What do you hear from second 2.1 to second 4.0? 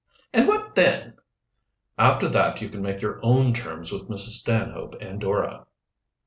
that you can make your own terms